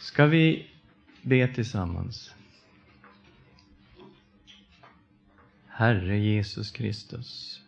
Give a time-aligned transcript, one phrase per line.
[0.00, 0.66] Ska vi
[1.22, 2.34] be tillsammans?
[5.66, 7.60] Herre Jesus Kristus.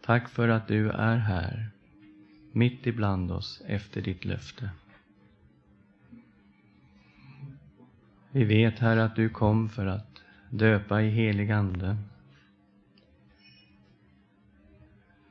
[0.00, 1.70] Tack för att du är här,
[2.52, 4.70] mitt ibland oss efter ditt löfte.
[8.30, 11.96] Vi vet, Herre, att du kom för att döpa i helig Ande.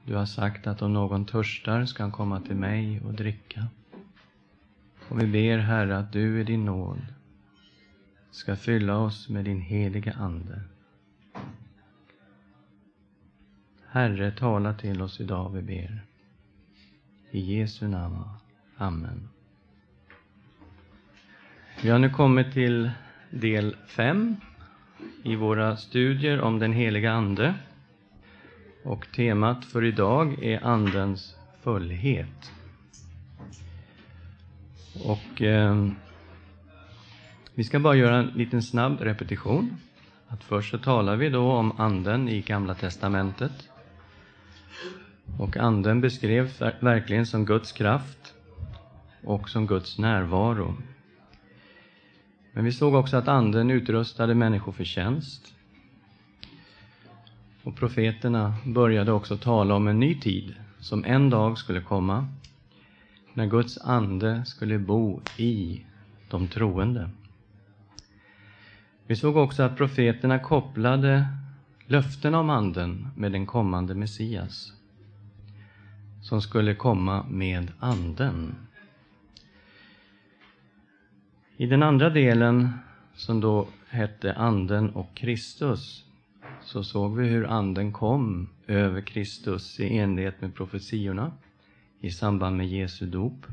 [0.05, 3.67] Du har sagt att om någon törstar ska han komma till mig och dricka.
[5.09, 7.01] Och vi ber, Herre, att du i din nåd
[8.31, 10.61] ska fylla oss med din heliga Ande.
[13.89, 16.01] Herre, tala till oss idag, vi ber.
[17.31, 18.23] I Jesu namn.
[18.77, 19.29] Amen.
[21.81, 22.91] Vi har nu kommit till
[23.29, 24.35] del 5
[25.23, 27.53] i våra studier om den heliga Ande.
[28.83, 32.51] Och temat för idag är Andens fullhet.
[35.03, 35.87] Och eh,
[37.55, 39.77] vi ska bara göra en liten snabb repetition.
[40.27, 43.69] Att först så talar vi då om Anden i Gamla Testamentet.
[45.39, 48.33] Och Anden beskrevs verkligen som Guds kraft
[49.23, 50.75] och som Guds närvaro.
[52.53, 55.53] Men vi såg också att Anden utrustade människor för tjänst.
[57.63, 62.27] Och profeterna började också tala om en ny tid som en dag skulle komma
[63.37, 65.85] när Guds ande skulle bo i
[66.29, 67.09] de troende.
[69.07, 71.27] Vi såg också att profeterna kopplade
[71.85, 74.73] löftena om Anden med den kommande Messias
[76.21, 78.55] som skulle komma med Anden.
[81.57, 82.69] I den andra delen,
[83.15, 86.05] som då hette Anden och Kristus,
[86.61, 91.31] så såg vi hur Anden kom över Kristus i enlighet med profetiorna
[91.99, 93.45] i samband med Jesu dop.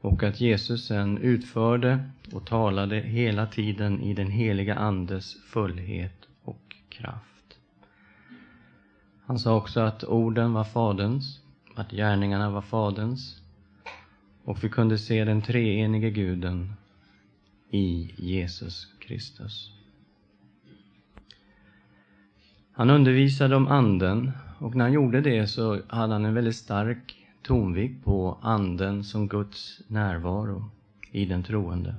[0.00, 6.76] Och att Jesus sen utförde och talade hela tiden i den heliga Andes fullhet och
[6.88, 7.58] kraft.
[9.26, 11.40] Han sa också att orden var Faderns,
[11.74, 13.40] att gärningarna var Faderns
[14.44, 16.74] och vi kunde se den treenige guden
[17.70, 19.70] i Jesus Kristus.
[22.72, 24.32] Han undervisade om Anden
[24.64, 29.28] och när han gjorde det så hade han en väldigt stark tonvikt på Anden som
[29.28, 30.70] Guds närvaro
[31.10, 31.94] i den troende.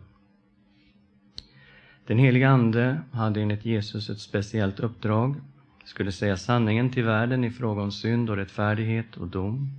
[2.07, 5.35] Den heliga Ande hade enligt Jesus ett speciellt uppdrag,
[5.83, 9.69] skulle säga sanningen till världen i fråga om synd och rättfärdighet och dom.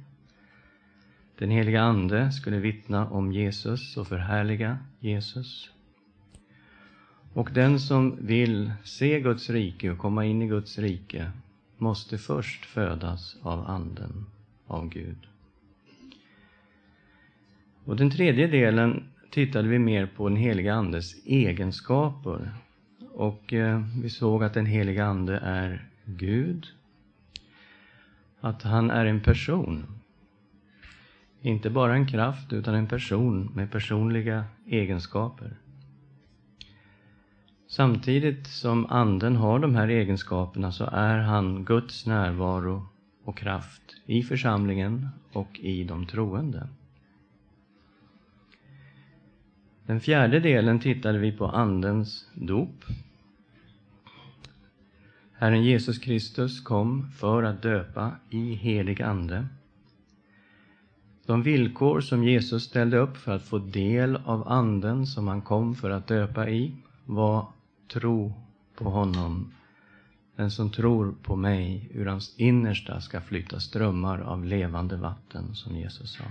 [1.38, 5.70] Den heliga Ande skulle vittna om Jesus och förhärliga Jesus.
[7.32, 11.32] Och den som vill se Guds rike och komma in i Guds rike
[11.78, 14.26] måste först födas av Anden,
[14.66, 15.18] av Gud.
[17.84, 22.54] Och den tredje delen tittade vi mer på den heliga Andes egenskaper.
[23.12, 26.66] Och eh, vi såg att den heliga Ande är Gud.
[28.40, 29.86] Att han är en person.
[31.42, 35.56] Inte bara en kraft, utan en person med personliga egenskaper.
[37.68, 42.86] Samtidigt som Anden har de här egenskaperna så är han Guds närvaro
[43.24, 46.68] och kraft i församlingen och i de troende.
[49.86, 52.84] Den fjärde delen tittade vi på Andens dop.
[55.32, 59.46] Herren Jesus Kristus kom för att döpa i helig Ande.
[61.26, 65.74] De villkor som Jesus ställde upp för att få del av Anden som han kom
[65.74, 66.72] för att döpa i
[67.04, 67.46] var
[67.88, 68.32] tro
[68.74, 69.52] på honom.
[70.36, 75.76] Den som tror på mig, ur hans innersta ska flyta strömmar av levande vatten, som
[75.76, 76.24] Jesus sa.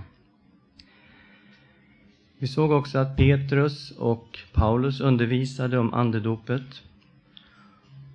[2.38, 6.82] Vi såg också att Petrus och Paulus undervisade om andedopet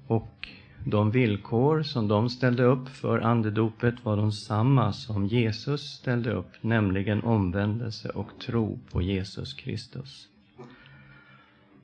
[0.07, 0.49] och
[0.85, 6.51] de villkor som de ställde upp för andedopet var de samma som Jesus ställde upp,
[6.61, 10.27] nämligen omvändelse och tro på Jesus Kristus.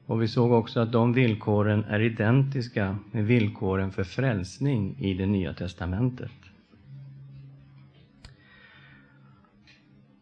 [0.07, 5.25] Och vi såg också att de villkoren är identiska med villkoren för frälsning i det
[5.25, 6.31] Nya Testamentet.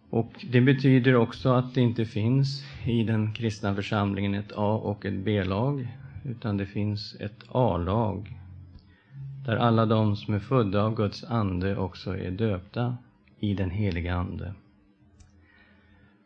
[0.10, 5.06] Och Det betyder också att det inte finns i den kristna församlingen ett A och
[5.06, 5.88] ett B-lag,
[6.26, 8.40] utan det finns ett A-lag
[9.46, 12.98] där alla de som är födda av Guds ande också är döpta
[13.40, 14.54] i den heliga Ande.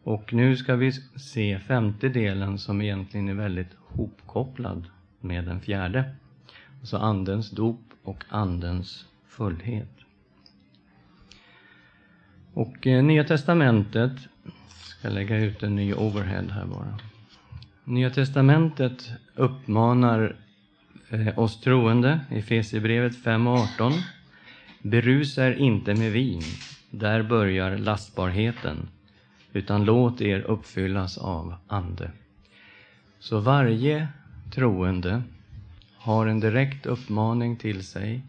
[0.09, 4.87] Och nu ska vi se femte delen som egentligen är väldigt hopkopplad
[5.19, 6.15] med den fjärde.
[6.79, 9.91] Alltså Andens dop och Andens fullhet.
[12.53, 14.11] Och eh, Nya Testamentet
[14.69, 16.99] ska lägga ut en ny overhead här bara.
[17.83, 20.35] Nya testamentet uppmanar
[21.09, 23.93] eh, oss troende, i Efesierbrevet 5 och 18.
[24.81, 26.43] Berusa er inte med vin,
[26.91, 28.87] där börjar lastbarheten,
[29.53, 32.11] utan låt er uppfyllas av Ande.
[33.19, 34.07] Så varje
[34.53, 35.23] troende
[35.97, 38.21] har en direkt uppmaning till sig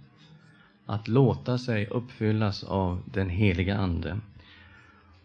[0.86, 4.20] att låta sig uppfyllas av den heliga Ande.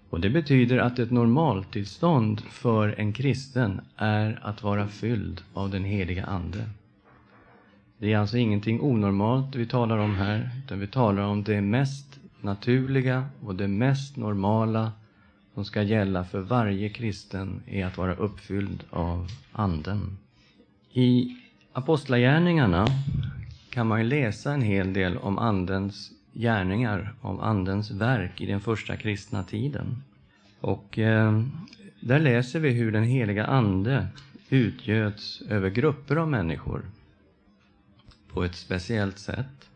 [0.10, 5.84] Och Det betyder att ett normaltillstånd för en kristen är att vara fylld av den
[5.84, 6.70] heliga Ande.
[7.98, 12.20] Det är alltså ingenting onormalt vi talar om här, utan vi talar om det mest
[12.42, 14.92] naturliga och det mest normala
[15.56, 20.18] som ska gälla för varje kristen är att vara uppfylld av Anden.
[20.94, 21.38] I
[21.74, 22.88] Apostlagärningarna
[23.70, 28.62] kan man ju läsa en hel del om Andens gärningar, om Andens verk i den
[28.62, 30.04] första kristna tiden.
[30.60, 31.42] Och eh,
[32.00, 34.08] där läser vi hur den heliga Ande
[34.50, 36.82] utgöts över grupper av människor
[38.34, 39.70] på ett speciellt sätt.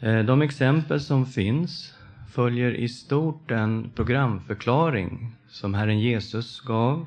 [0.00, 1.94] Eh, de exempel som finns
[2.32, 7.06] följer i stort den programförklaring som Herren Jesus gav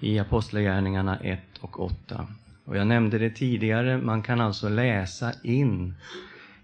[0.00, 2.26] i Apostlagärningarna 1 och 8.
[2.64, 5.94] Och jag nämnde det tidigare, man kan alltså läsa in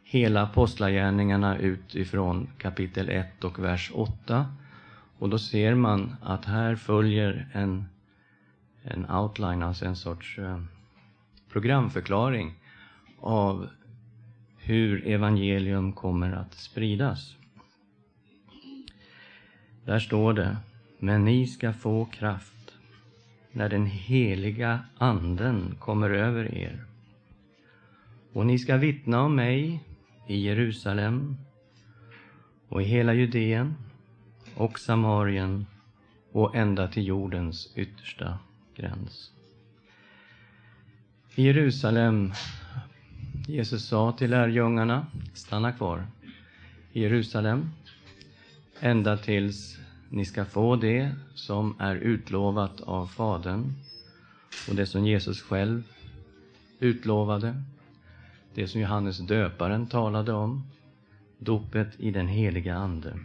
[0.05, 4.47] hela Apostlagärningarna utifrån kapitel 1 och vers 8.
[5.19, 7.85] Och då ser man att här följer en,
[8.83, 10.61] en outline, alltså en sorts eh,
[11.53, 12.55] programförklaring
[13.21, 13.69] av
[14.59, 17.37] hur evangelium kommer att spridas.
[19.85, 20.57] Där står det,
[20.99, 22.75] men ni ska få kraft
[23.53, 26.85] när den heliga anden kommer över er.
[28.33, 29.81] Och ni ska vittna om mig
[30.27, 31.37] i Jerusalem
[32.69, 33.75] och i hela Judeen
[34.55, 35.67] och Samarien
[36.33, 38.39] och ända till jordens yttersta
[38.77, 39.31] gräns.
[41.35, 42.33] I Jerusalem,
[43.49, 46.07] Jesus sa till lärjungarna, stanna kvar
[46.93, 47.71] i Jerusalem
[48.85, 49.79] ända tills
[50.09, 53.73] ni ska få det som är utlovat av Fadern
[54.69, 55.83] och det som Jesus själv
[56.81, 57.63] utlovade,
[58.55, 60.67] det som Johannes döparen talade om,
[61.39, 63.19] dopet i den heliga Ande.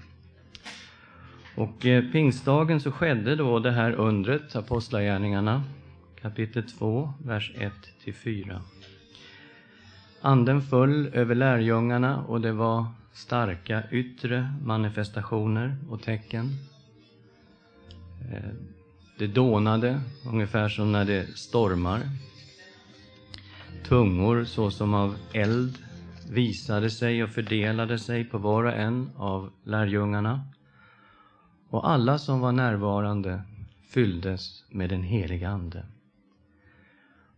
[1.55, 5.63] Och eh, pingstdagen så skedde då det här undret, Apostlagärningarna,
[6.21, 7.53] kapitel 2, vers
[8.05, 8.59] 1-4.
[10.21, 16.55] Anden föll över lärjungarna och det var starka yttre manifestationer och tecken.
[18.31, 18.51] Eh,
[19.19, 22.01] det dånade, ungefär som när det stormar.
[23.87, 25.77] Tungor såsom av eld
[26.29, 30.45] visade sig och fördelade sig på var och en av lärjungarna.
[31.69, 33.41] Och alla som var närvarande
[33.93, 35.85] fylldes med den heliga Ande.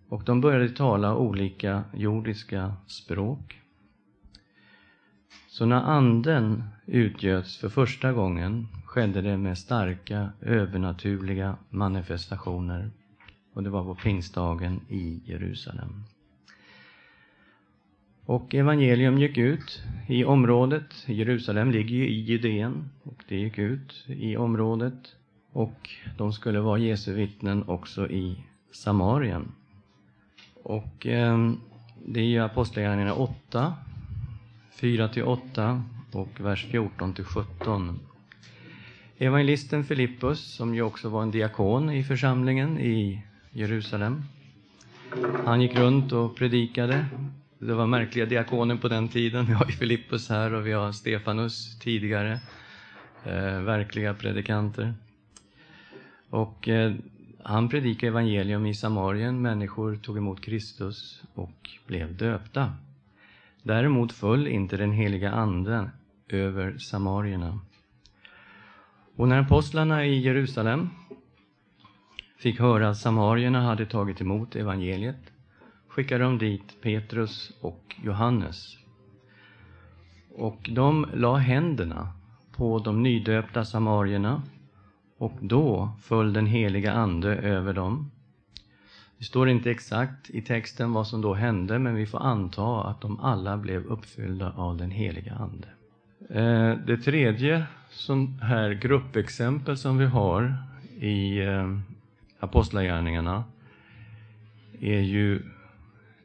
[0.10, 3.61] Och de började tala olika jordiska språk.
[5.52, 12.92] Så när Anden utgöts för första gången skedde det med starka övernaturliga manifestationer.
[13.54, 16.04] Och det var på pingstdagen i Jerusalem.
[18.26, 21.04] Och evangelium gick ut i området.
[21.06, 25.16] Jerusalem ligger ju i Judeen och det gick ut i området.
[25.52, 29.52] Och de skulle vara Jesu vittnen också i Samarien.
[30.64, 31.52] Och eh,
[32.06, 33.74] det är ju Apostlagärningarna 8,
[34.82, 37.96] 4-8 och vers 14-17.
[39.18, 44.24] Evangelisten Filippus, som ju också var en diakon i församlingen i Jerusalem,
[45.46, 47.06] han gick runt och predikade.
[47.60, 49.46] Det var märkliga diakoner på den tiden.
[49.46, 52.40] Vi har ju Filippus här och vi har Stefanus tidigare.
[53.24, 54.94] Eh, verkliga predikanter.
[56.30, 56.94] Och eh,
[57.44, 59.42] han predikade evangelium i Samarien.
[59.42, 62.74] Människor tog emot Kristus och blev döpta.
[63.64, 65.90] Däremot föll inte den heliga anden
[66.28, 67.60] över samarierna.
[69.16, 70.90] Och när apostlarna i Jerusalem
[72.38, 75.32] fick höra att samarierna hade tagit emot evangeliet
[75.88, 78.78] skickade de dit Petrus och Johannes.
[80.36, 82.14] Och de la händerna
[82.52, 84.42] på de nydöpta samarierna
[85.18, 88.12] och då föll den heliga Ande över dem.
[89.22, 93.02] Det står inte exakt i texten vad som då hände, men vi får anta att
[93.02, 95.68] de alla blev uppfyllda av den heliga Ande.
[96.30, 100.56] Eh, det tredje sån här gruppexempel som vi har
[101.00, 101.78] i eh,
[102.40, 103.44] Apostlagärningarna
[104.80, 105.44] är ju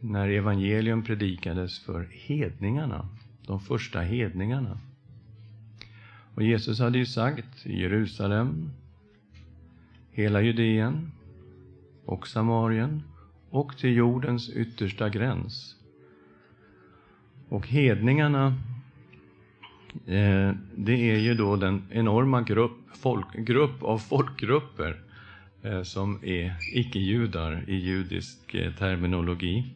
[0.00, 3.08] när evangelium predikades för hedningarna,
[3.46, 4.78] de första hedningarna.
[6.34, 8.70] Och Jesus hade ju sagt i Jerusalem,
[10.12, 11.12] hela Judeen
[12.06, 13.02] och Samarien
[13.50, 15.76] och till jordens yttersta gräns.
[17.48, 18.46] Och hedningarna,
[20.06, 25.02] eh, det är ju då den enorma grupp, folk, grupp av folkgrupper
[25.62, 29.74] eh, som är icke-judar i judisk eh, terminologi.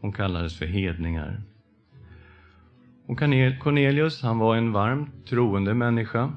[0.00, 1.42] Hon kallades för hedningar.
[3.06, 3.18] Och
[3.60, 6.32] Cornelius, han var en varmt troende människa.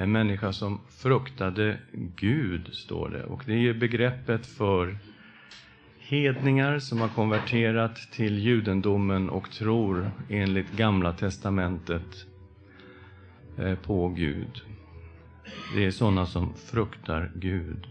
[0.00, 1.78] En människa som fruktade
[2.16, 3.24] Gud, står det.
[3.24, 4.98] Och det är ju begreppet för
[5.98, 12.26] hedningar som har konverterat till judendomen och tror enligt Gamla testamentet
[13.58, 14.62] eh, på Gud.
[15.74, 17.86] Det är sådana som fruktar Gud.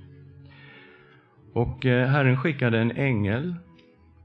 [1.53, 3.55] Och eh, Herren skickade en ängel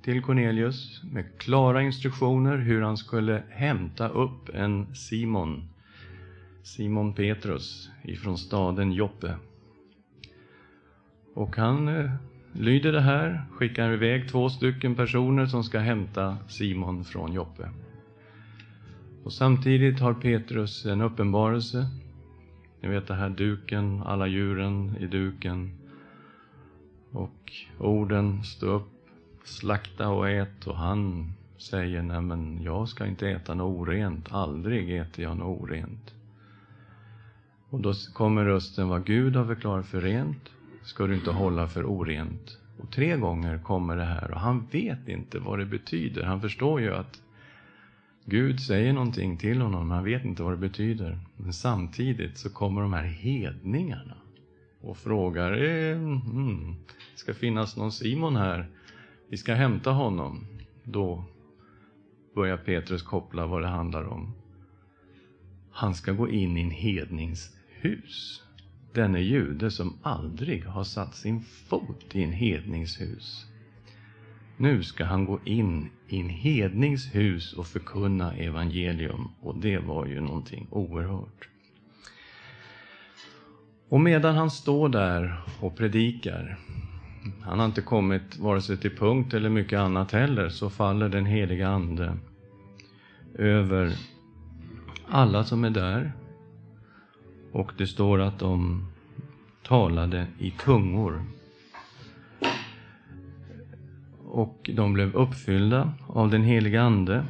[0.03, 5.72] till Cornelius med klara instruktioner hur han skulle hämta upp en Simon,
[6.63, 9.37] Simon Petrus, ifrån staden Joppe.
[11.35, 12.11] Och han eh,
[12.53, 17.71] lyder det här, skickar iväg två stycken personer som ska hämta Simon från Joppe.
[19.25, 21.87] Och samtidigt har Petrus en uppenbarelse.
[22.81, 25.71] Ni vet det här duken, alla djuren i duken.
[27.11, 28.93] Och orden stå upp,
[29.45, 30.67] slakta och ät.
[30.67, 34.29] Och han säger, nej men jag ska inte äta något orent.
[34.31, 36.15] Aldrig äter jag något orent.
[37.73, 40.51] Och då kommer rösten, vad Gud har förklarat för rent
[40.83, 42.59] ska du inte hålla för orent.
[42.79, 46.23] Och tre gånger kommer det här och han vet inte vad det betyder.
[46.23, 47.23] Han förstår ju att
[48.25, 51.19] Gud säger någonting till honom, men han vet inte vad det betyder.
[51.37, 54.17] Men samtidigt så kommer de här hedningarna
[54.81, 56.75] och frågar, eh, mm,
[57.15, 58.71] ska finnas någon Simon här?
[59.29, 60.47] Vi ska hämta honom.
[60.85, 61.25] Då
[62.35, 64.33] börjar Petrus koppla vad det handlar om.
[65.71, 68.43] Han ska gå in i en hednings hus
[68.95, 73.47] denne jude som aldrig har satt sin fot i en hedningshus.
[74.57, 80.21] Nu ska han gå in i en hedningshus och förkunna evangelium och det var ju
[80.21, 81.49] någonting oerhört.
[83.89, 86.59] Och medan han står där och predikar,
[87.43, 91.27] han har inte kommit vare sig till punkt eller mycket annat heller, så faller den
[91.27, 92.17] heliga Ande
[93.35, 93.93] över
[95.09, 96.13] alla som är där
[97.53, 98.85] och det står att de
[99.63, 101.25] talade i tungor.
[104.27, 107.25] Och de blev uppfyllda av den heliga Ande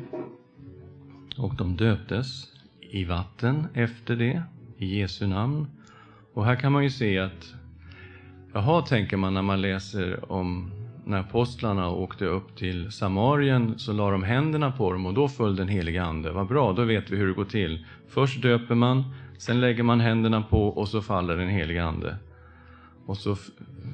[1.37, 4.43] och de döptes i vatten efter det,
[4.79, 5.67] i Jesu namn.
[6.35, 7.55] Och här kan man ju se att,
[8.52, 10.71] jaha, tänker man när man läser om
[11.05, 15.57] när apostlarna åkte upp till Samarien så la de händerna på dem och då föll
[15.57, 16.33] den heliga Ande.
[16.33, 17.87] Vad bra, då vet vi hur det går till.
[18.09, 19.05] Först döper man,
[19.39, 22.17] Sen lägger man händerna på och så faller den helige Ande.
[23.07, 23.37] Och så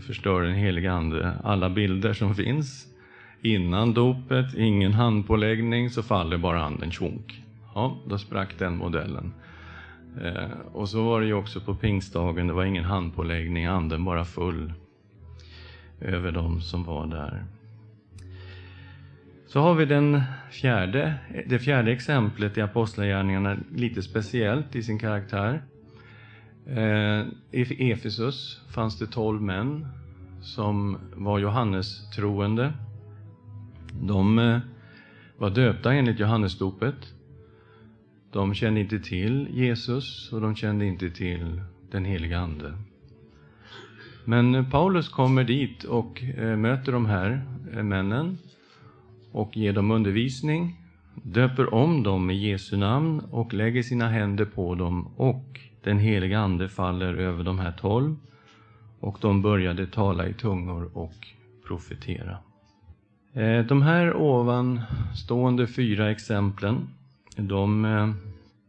[0.06, 2.86] förstör den helige Ande alla bilder som finns.
[3.42, 7.42] Innan dopet, ingen handpåläggning, så faller bara anden tjonk.
[7.74, 9.32] Ja, då sprack den modellen.
[10.22, 14.24] Eh, och så var det ju också på pingstdagen, det var ingen handpåläggning, anden bara
[14.24, 14.72] full
[16.00, 17.44] över dem som var där.
[19.48, 21.14] Så har vi den fjärde,
[21.46, 25.62] det fjärde exemplet i Apostlagärningarna, lite speciellt i sin karaktär.
[26.66, 29.86] Eh, I Efesus fanns det tolv män
[30.40, 32.72] som var Johannes troende.
[34.02, 34.58] De eh,
[35.38, 37.14] var döpta enligt Johannesdopet.
[38.32, 42.72] De kände inte till Jesus och de kände inte till den heliga Ande.
[44.24, 46.22] Men eh, Paulus kommer dit och
[46.56, 47.42] möter de här
[47.82, 48.38] männen
[49.32, 50.76] och ger dem undervisning,
[51.22, 56.38] döper om dem i Jesu namn och lägger sina händer på dem och den heliga
[56.38, 58.16] Ande faller över de här tolv
[59.00, 61.14] och de började tala i tungor och
[61.66, 62.38] profetera.
[63.32, 66.88] Eh, de här ovanstående fyra exemplen,
[67.36, 68.10] de eh,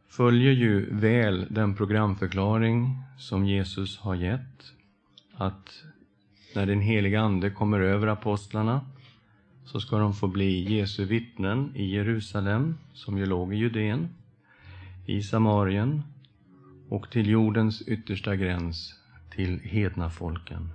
[0.09, 4.73] följer ju väl den programförklaring som Jesus har gett.
[5.35, 5.83] Att
[6.55, 8.81] när den heliga Ande kommer över apostlarna
[9.71, 14.09] så ska de få bli Jesu vittnen i Jerusalem, som ju låg i Judeen,
[15.05, 16.03] i Samarien
[16.89, 18.93] och till jordens yttersta gräns,
[19.29, 20.69] till hedna folken.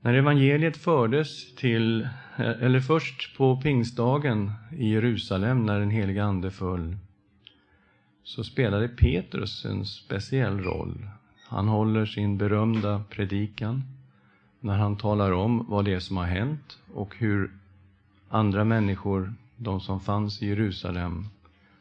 [0.00, 6.96] När evangeliet fördes till, eller först på pingstdagen i Jerusalem, när den heliga Ande föll,
[8.22, 11.08] så spelade Petrus en speciell roll.
[11.48, 13.82] Han håller sin berömda predikan
[14.62, 17.50] när han talar om vad det är som har hänt och hur
[18.28, 21.28] andra människor, de som fanns i Jerusalem,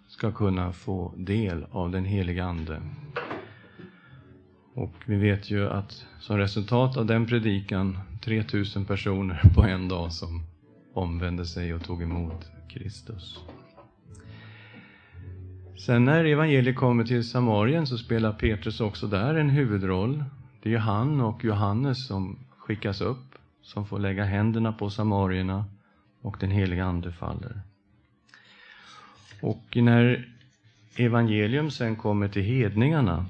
[0.07, 2.81] ska kunna få del av den heliga Ande.
[4.73, 10.11] Och vi vet ju att som resultat av den predikan 3000 personer på en dag
[10.11, 10.43] som
[10.93, 13.39] omvände sig och tog emot Kristus.
[15.85, 20.23] Sen när evangeliet kommer till Samarien så spelar Petrus också där en huvudroll.
[20.63, 22.39] Det är han och Johannes som
[22.71, 25.65] skickas upp, som får lägga händerna på samarierna
[26.21, 27.61] och den heliga Ande faller.
[29.41, 30.29] Och när
[30.95, 33.25] evangelium sen kommer till hedningarna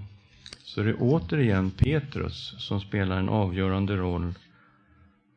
[0.63, 4.33] så är det återigen Petrus som spelar en avgörande roll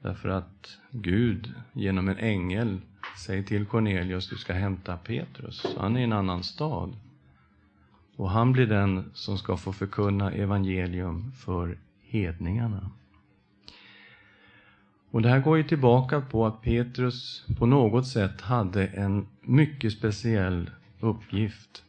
[0.02, 2.80] därför att Gud genom en ängel
[3.18, 5.66] säger till Cornelius du ska hämta Petrus.
[5.78, 6.96] Han är i en annan stad.
[8.16, 12.90] Och han blir den som ska få förkunna evangelium för hedningarna.
[15.14, 19.92] Och det här går ju tillbaka på att Petrus på något sätt hade en mycket
[19.92, 21.82] speciell uppgift.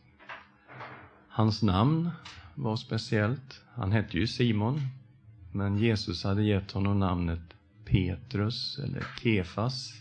[1.28, 2.10] Hans namn
[2.56, 3.62] var speciellt.
[3.74, 4.82] Han hette ju Simon,
[5.52, 7.40] men Jesus hade gett honom namnet
[7.86, 9.94] Petrus, eller Kefas,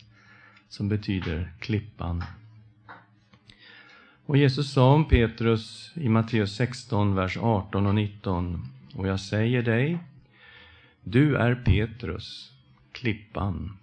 [0.68, 2.24] som betyder klippan.
[4.26, 8.68] Och Jesus sa om Petrus i Matteus 16, vers 18 och 19.
[8.94, 9.98] Och jag säger dig,
[11.02, 12.53] du är Petrus,
[13.04, 13.76] klippan,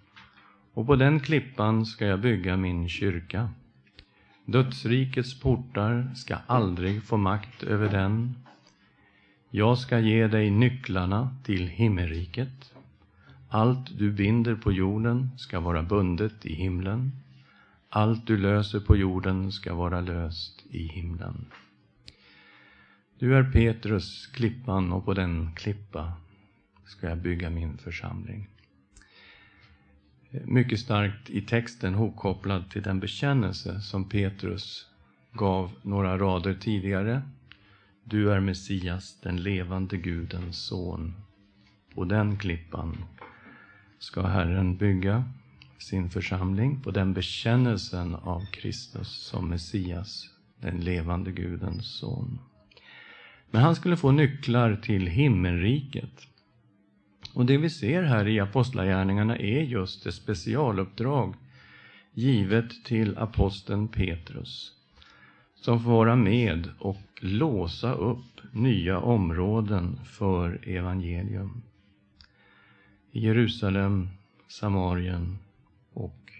[0.74, 3.50] och på den klippan ska jag bygga min kyrka.
[4.44, 8.34] Dödsrikets portar ska aldrig få makt över den.
[9.50, 12.74] Jag ska ge dig nycklarna till himmelriket.
[13.48, 17.12] Allt du binder på jorden ska vara bundet i himlen.
[17.88, 21.46] Allt du löser på jorden ska vara löst i himlen.
[23.18, 26.12] Du är Petrus, klippan, och på den klippa
[26.84, 28.48] ska jag bygga min församling.
[30.32, 34.86] Mycket starkt i texten hopkopplad till den bekännelse som Petrus
[35.32, 37.22] gav några rader tidigare.
[38.04, 41.14] Du är Messias, den levande Gudens son.
[41.94, 43.04] På den klippan
[43.98, 45.24] ska Herren bygga
[45.78, 50.28] sin församling på den bekännelsen av Kristus som Messias,
[50.60, 52.38] den levande Gudens son.
[53.50, 56.28] Men han skulle få nycklar till himmelriket.
[57.34, 61.34] Och det vi ser här i Apostlagärningarna är just det specialuppdrag
[62.14, 64.72] givet till aposteln Petrus,
[65.54, 71.62] som får vara med och låsa upp nya områden för evangelium.
[73.12, 74.08] I Jerusalem,
[74.48, 75.38] Samarien
[75.92, 76.32] och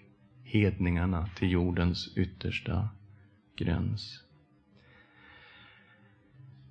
[0.44, 2.88] hedningarna till jordens yttersta
[3.57, 4.24] gräns.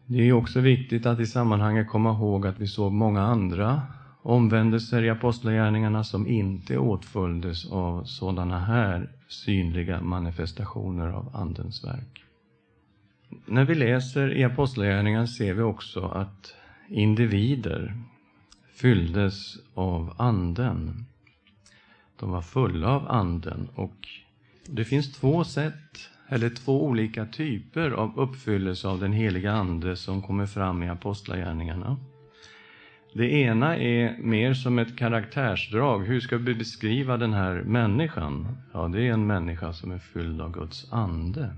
[0.05, 3.81] Det är också viktigt att i sammanhanget komma ihåg att vi såg många andra
[4.21, 12.23] omvändelser i apostlagärningarna som inte åtföljdes av sådana här synliga manifestationer av Andens verk.
[13.45, 16.55] När vi läser i apostlagärningarna ser vi också att
[16.89, 17.93] individer
[18.73, 21.05] fylldes av Anden.
[22.19, 24.07] De var fulla av Anden och
[24.65, 30.21] det finns två sätt, eller två olika typer av uppfyllelse av den heliga Ande som
[30.21, 31.97] kommer fram i apostlagärningarna.
[33.13, 36.05] Det ena är mer som ett karaktärsdrag.
[36.05, 38.57] Hur ska vi beskriva den här människan?
[38.73, 41.55] Ja, det är en människa som är fylld av Guds ande.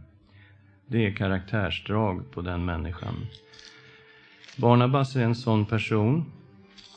[0.87, 3.15] Det är karaktärsdrag på den människan.
[4.57, 6.31] Barnabas är en sån person.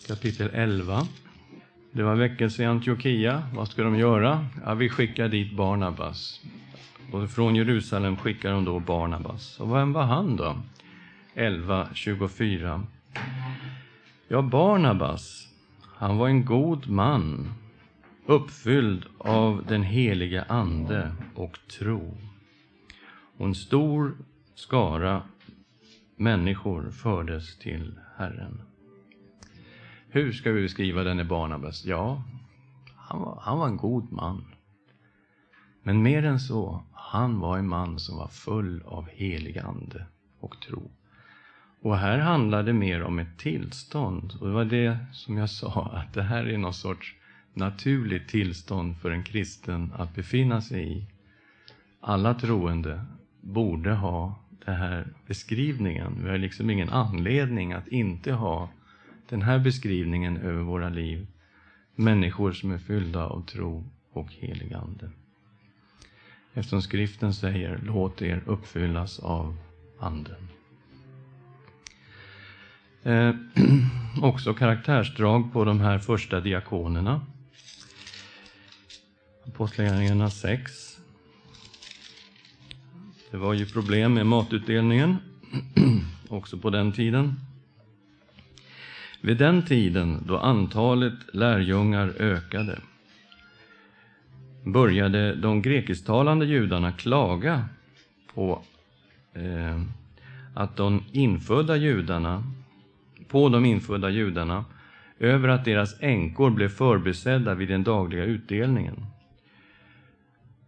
[0.09, 1.07] Kapitel 11.
[1.92, 3.42] Det var väckelse i Antiochia.
[3.55, 4.47] Vad ska de göra?
[4.64, 6.40] Ja, vi skickar dit Barnabas.
[7.12, 9.61] Och från Jerusalem skickar de då Barnabas.
[9.61, 10.57] Och vem var han då?
[11.35, 12.83] 11.24.
[14.29, 15.49] Ja, Barnabas,
[15.83, 17.53] han var en god man,
[18.27, 22.17] uppfylld av den heliga Ande och tro.
[23.37, 24.17] Och en stor
[24.55, 25.23] skara
[26.17, 28.62] människor fördes till Herren.
[30.09, 31.85] Hur ska vi beskriva denne Barnabas?
[31.85, 32.23] Ja,
[32.97, 34.45] han var, han var en god man.
[35.83, 40.07] Men mer än så, han var en man som var full av helig ande
[40.41, 40.91] och tro.
[41.87, 44.35] Och här handlar det mer om ett tillstånd.
[44.40, 47.14] Och det var det som jag sa, att det här är någon sorts
[47.55, 51.07] naturligt tillstånd för en kristen att befinna sig i.
[52.01, 53.05] Alla troende
[53.40, 56.18] borde ha den här beskrivningen.
[56.22, 58.68] Vi har liksom ingen anledning att inte ha
[59.29, 61.27] den här beskrivningen över våra liv.
[61.94, 65.11] Människor som är fyllda av tro och helig ande.
[66.55, 69.57] Eftersom skriften säger låt er uppfyllas av
[70.01, 70.56] anden.
[73.07, 73.35] Eh,
[74.23, 77.21] också karaktärsdrag på de här första diakonerna.
[79.47, 80.99] Apostlagärningarna 6.
[83.31, 85.16] Det var ju problem med matutdelningen,
[86.29, 87.35] också på den tiden.
[89.21, 92.79] Vid den tiden då antalet lärjungar ökade
[94.64, 97.69] började de grekisktalande judarna klaga
[98.35, 98.62] på
[99.35, 99.83] eh,
[100.55, 102.42] att de infödda judarna,
[103.29, 104.65] på de infödda judarna
[105.19, 109.07] över att deras änkor blev förbesedda vid den dagliga utdelningen.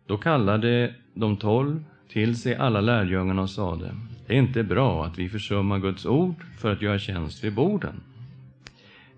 [0.07, 3.94] Då kallade de tolv till sig alla lärjungarna och sade,
[4.27, 8.01] det är inte bra att vi försummar Guds ord för att göra tjänst vid borden.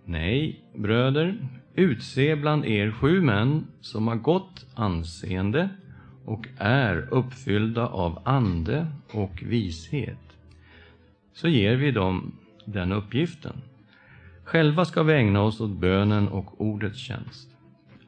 [0.05, 1.37] Nej, bröder,
[1.75, 5.69] utse bland er sju män som har gott anseende
[6.25, 10.37] och är uppfyllda av ande och vishet.
[11.33, 12.33] Så ger vi dem
[12.73, 13.57] den uppgiften.
[14.45, 17.49] Själva ska vi ägna oss åt bönen och ordets tjänst.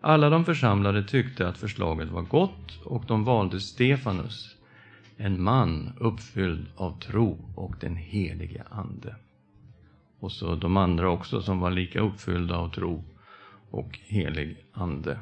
[0.01, 4.57] Alla de församlade tyckte att förslaget var gott och de valde Stefanus,
[5.16, 9.16] en man uppfylld av tro och den helige Ande.
[10.20, 13.05] Och så de andra också som var lika uppfyllda av tro
[13.70, 15.18] och helig Ande.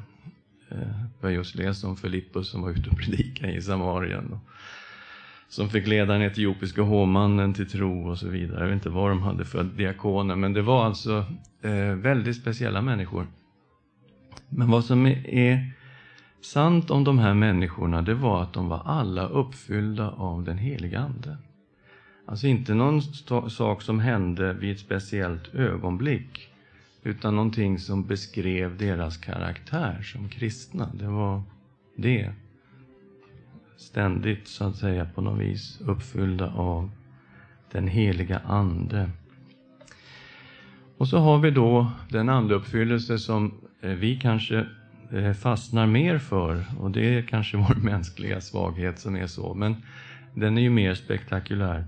[0.69, 4.39] Eh, vi har just läst om Filippus som var ute och predikade i Samarien.
[5.51, 8.59] Som fick leda den etiopiska hovmannen till tro och så vidare.
[8.59, 11.25] Jag vet inte vad de hade för diakoner, men det var alltså
[11.61, 13.27] eh, väldigt speciella människor.
[14.49, 15.71] Men vad som är
[16.41, 20.99] sant om de här människorna, det var att de var alla uppfyllda av den heliga
[20.99, 21.37] Ande.
[22.25, 23.01] Alltså inte någon
[23.49, 26.49] sak som hände vid ett speciellt ögonblick,
[27.03, 30.89] utan någonting som beskrev deras karaktär som kristna.
[30.93, 31.41] Det var
[31.95, 32.31] det.
[33.81, 36.91] Ständigt, så att säga, på något vis uppfyllda av
[37.71, 39.09] den heliga Ande.
[40.97, 44.65] Och så har vi då den andeuppfyllelse som eh, vi kanske
[45.11, 49.75] eh, fastnar mer för, och det är kanske vår mänskliga svaghet som är så, men
[50.33, 51.85] den är ju mer spektakulär.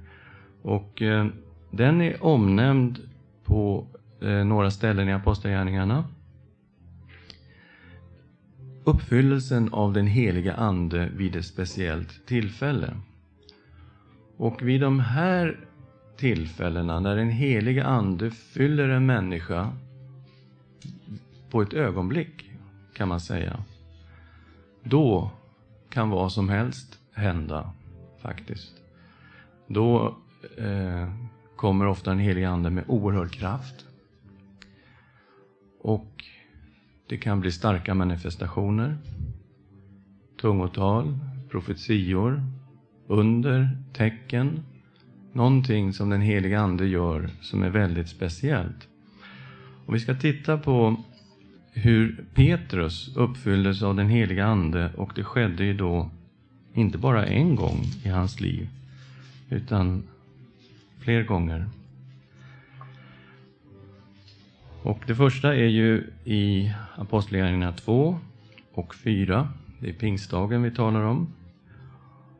[0.61, 1.27] Och eh,
[1.71, 2.99] den är omnämnd
[3.45, 3.87] på
[4.21, 6.03] eh, några ställen i Apostlagärningarna.
[8.85, 12.93] Uppfyllelsen av den heliga Ande vid ett speciellt tillfälle.
[14.37, 15.59] Och vid de här
[16.17, 19.73] tillfällena, när den heliga Ande fyller en människa
[21.49, 22.51] på ett ögonblick,
[22.93, 23.63] kan man säga,
[24.83, 25.31] då
[25.89, 27.71] kan vad som helst hända,
[28.21, 28.73] faktiskt.
[29.67, 30.17] Då
[30.57, 31.13] eh,
[31.55, 33.85] kommer ofta den heliga Ande med oerhörd kraft.
[35.81, 36.23] Och
[37.07, 38.97] det kan bli starka manifestationer,
[40.41, 41.17] tungotal,
[41.49, 42.43] profetior,
[43.07, 44.63] under, tecken,
[45.33, 48.87] någonting som den helige Ande gör som är väldigt speciellt.
[49.85, 51.03] Och vi ska titta på
[51.73, 56.09] hur Petrus uppfylldes av den heliga Ande och det skedde ju då
[56.73, 58.69] inte bara en gång i hans liv,
[59.49, 60.03] utan
[60.99, 61.69] fler gånger.
[64.83, 68.19] Och det första är ju i Apostlagärningarna 2
[68.73, 69.49] och 4.
[69.79, 71.33] Det är pingstdagen vi talar om.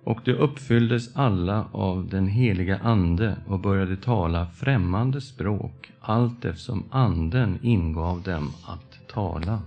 [0.03, 6.84] Och de uppfylldes alla av den heliga Ande och började tala främmande språk allt eftersom
[6.91, 9.62] Anden ingav dem att tala.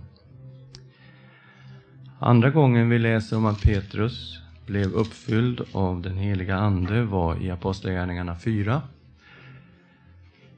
[2.18, 7.50] Andra gången vi läser om att Petrus blev uppfylld av den heliga Ande var i
[7.50, 8.82] Apostlagärningarna 4.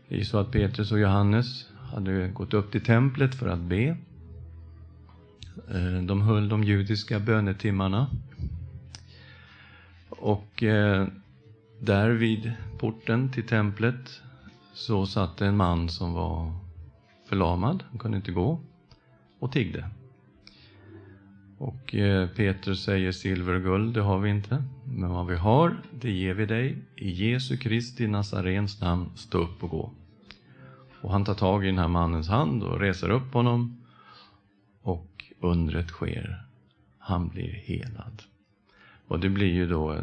[0.09, 3.97] Det är så att Petrus och Johannes hade gått upp till templet för att be.
[5.71, 8.07] Eh, de höll de judiska bönetimmarna.
[10.09, 11.07] Och eh,
[11.81, 14.21] där vid porten till templet
[14.75, 16.53] så satt en man som var
[17.29, 18.61] förlamad, han kunde inte gå,
[19.39, 19.91] och tiggde.
[21.59, 24.65] Och eh, Petrus säger silver och guld, det har vi inte.
[24.85, 26.79] Men vad vi har, det ger vi dig.
[26.97, 29.93] I Jesu Kristi Nazarens namn, stå upp och gå.
[31.01, 33.85] Och han tar tag i den här mannens hand och reser upp honom.
[34.83, 36.43] Och undret sker.
[36.99, 38.23] Han blir helad.
[39.07, 39.97] Och det blir ju då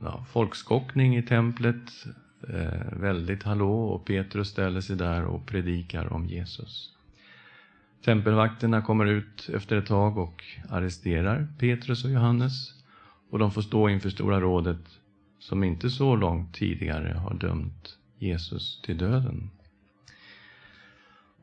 [0.00, 2.06] ja, folkskockning i templet.
[2.48, 6.90] Eh, väldigt hallå och Petrus ställer sig där och predikar om Jesus.
[8.04, 12.84] Tempelvakterna kommer ut efter ett tag och arresterar Petrus och Johannes.
[13.30, 15.00] Och de får stå inför Stora rådet
[15.38, 19.50] som inte så långt tidigare har dömt Jesus till döden.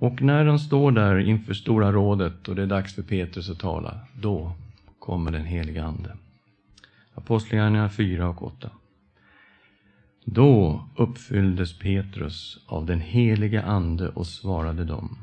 [0.01, 3.59] Och när de står där inför Stora rådet och det är dags för Petrus att
[3.59, 4.51] tala, då
[4.99, 6.17] kommer den helige Ande.
[7.15, 8.69] Apostlagärningarna 4 och 8.
[10.25, 15.17] Då uppfylldes Petrus av den helige Ande och svarade dem.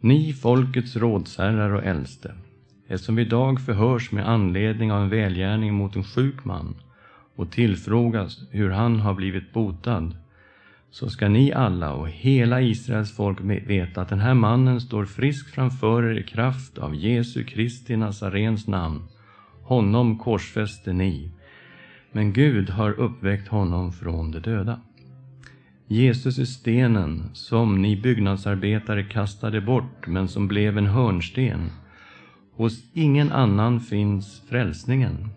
[0.00, 2.34] Ni folkets rådsherrar och äldste,
[2.88, 6.74] eftersom vi idag förhörs med anledning av en välgärning mot en sjuk man
[7.36, 10.16] och tillfrågas hur han har blivit botad,
[10.92, 15.54] så ska ni alla och hela Israels folk veta att den här mannen står frisk
[15.54, 19.02] framför er i kraft av Jesu Kristi Nazarens namn.
[19.62, 21.30] Honom korsfäste ni,
[22.12, 24.80] men Gud har uppväckt honom från de döda.
[25.86, 31.70] Jesus är stenen som ni byggnadsarbetare kastade bort, men som blev en hörnsten.
[32.52, 35.28] Hos ingen annan finns frälsningen.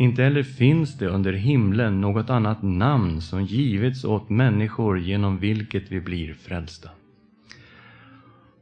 [0.00, 5.92] Inte heller finns det under himlen något annat namn som givits åt människor genom vilket
[5.92, 6.90] vi blir frälsta.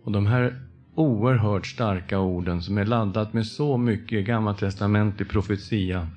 [0.05, 0.61] Och de här
[0.94, 6.09] oerhört starka orden som är laddat med så mycket gammaltestamentlig profetia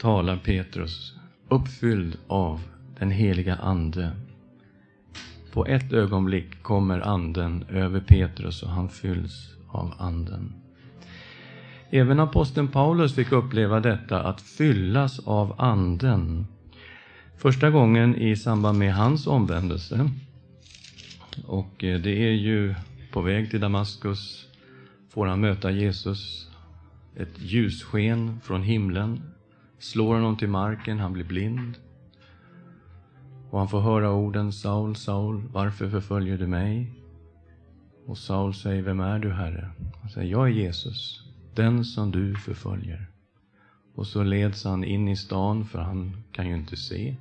[0.00, 1.16] talar Petrus
[1.48, 2.60] uppfylld av
[2.98, 4.10] den heliga Ande.
[5.52, 10.67] På ett ögonblick kommer Anden över Petrus och han fylls av Anden.
[11.90, 16.46] Även aposteln Paulus fick uppleva detta, att fyllas av Anden.
[17.36, 20.10] Första gången i samband med hans omvändelse.
[21.46, 22.74] Och eh, det är ju
[23.12, 24.48] på väg till Damaskus
[25.08, 26.50] får han möta Jesus.
[27.16, 29.22] Ett ljussken från himlen
[29.78, 31.74] slår honom till marken, han blir blind.
[33.50, 36.92] Och han får höra orden Saul, Saul, varför förföljer du mig?
[38.06, 39.70] Och Saul säger, vem är du, Herre?
[40.00, 41.27] Han säger, jag är Jesus,
[41.58, 43.06] den som du förföljer.
[43.94, 47.16] Och så leds han in i stan, för han kan ju inte se.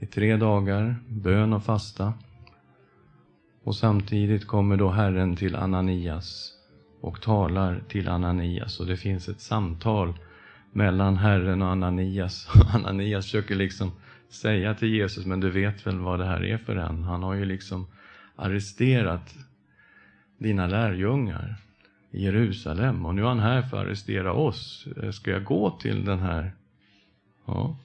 [0.00, 2.14] I tre dagar, bön och fasta.
[3.64, 6.52] Och samtidigt kommer då Herren till Ananias
[7.00, 8.80] och talar till Ananias.
[8.80, 10.14] Och det finns ett samtal
[10.72, 12.48] mellan Herren och Ananias.
[12.74, 13.92] Ananias försöker liksom
[14.28, 17.04] säga till Jesus, men du vet väl vad det här är för en?
[17.04, 17.86] Han har ju liksom
[18.36, 19.34] arresterat
[20.38, 21.65] dina lärjungar
[22.16, 24.86] i Jerusalem och nu är han här för att arrestera oss.
[25.02, 26.52] Eh, ska jag gå till den här?
[27.46, 27.76] Ja,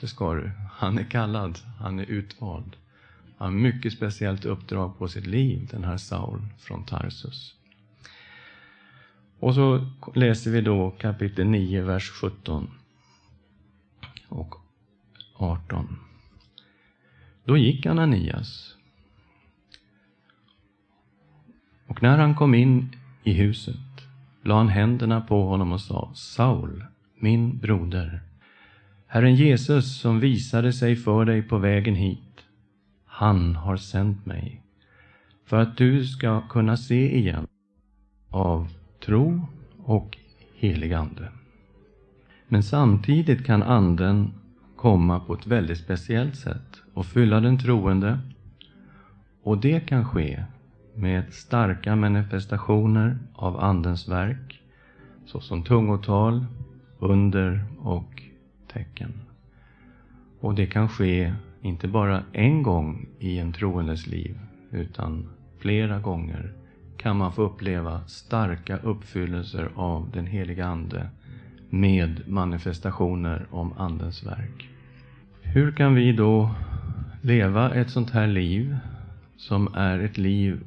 [0.00, 0.50] det ska du.
[0.72, 2.76] Han är kallad, han är utvald.
[3.38, 7.54] Han har mycket speciellt uppdrag på sitt liv, den här Saul från Tarsus.
[9.38, 12.70] Och så läser vi då kapitel 9, vers 17
[14.28, 14.54] och
[15.34, 15.98] 18.
[17.44, 18.76] Då gick Ananias.
[21.86, 22.95] Och när han kom in
[23.26, 24.08] i huset
[24.42, 26.84] la han händerna på honom och sa Saul,
[27.18, 28.22] min broder,
[29.06, 32.44] Herren Jesus som visade sig för dig på vägen hit,
[33.04, 34.62] han har sänt mig
[35.44, 37.46] för att du ska kunna se igen
[38.30, 38.68] av
[39.04, 39.46] tro
[39.78, 40.18] och
[40.54, 41.28] helig ande.
[42.48, 44.32] Men samtidigt kan anden
[44.76, 48.18] komma på ett väldigt speciellt sätt och fylla den troende.
[49.42, 50.44] Och det kan ske
[50.96, 54.62] med starka manifestationer av Andens verk,
[55.26, 56.46] såsom tungotal,
[56.98, 58.22] under och
[58.72, 59.12] tecken.
[60.40, 64.38] Och det kan ske inte bara en gång i en troendes liv,
[64.70, 65.28] utan
[65.58, 66.52] flera gånger
[66.96, 71.08] kan man få uppleva starka uppfyllelser av den heliga Ande
[71.70, 74.68] med manifestationer om Andens verk.
[75.42, 76.54] Hur kan vi då
[77.22, 78.76] leva ett sånt här liv
[79.36, 80.60] som är ett liv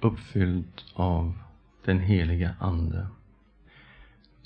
[0.00, 1.38] uppfyllt av
[1.84, 3.06] den heliga Ande?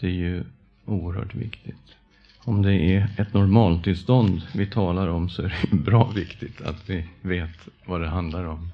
[0.01, 0.45] Det är ju
[0.85, 1.97] oerhört viktigt.
[2.45, 7.09] Om det är ett normaltillstånd vi talar om så är det bra viktigt att vi
[7.23, 8.69] vet vad det handlar om.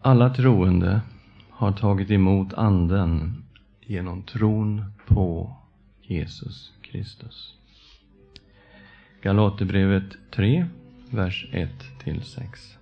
[0.00, 1.00] Alla troende
[1.50, 3.44] har tagit emot Anden
[3.80, 5.56] genom tron på
[6.02, 7.54] Jesus Kristus.
[9.22, 10.66] Galaterbrevet 3,
[11.10, 11.46] vers
[12.04, 12.76] 1-6.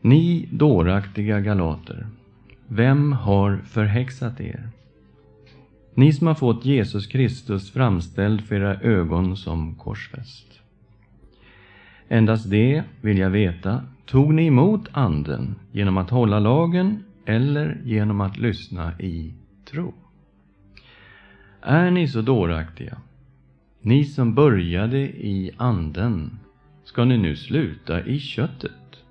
[0.00, 2.06] Ni dåraktiga galater,
[2.66, 4.68] vem har förhäxat er?
[5.94, 10.60] Ni som har fått Jesus Kristus framställd för era ögon som korsfäst.
[12.08, 18.20] Endast det vill jag veta, tog ni emot Anden genom att hålla lagen eller genom
[18.20, 19.32] att lyssna i
[19.64, 19.94] tro?
[21.62, 22.98] Är ni så dåraktiga?
[23.80, 26.38] Ni som började i Anden,
[26.88, 29.04] ska ni nu sluta i köttet?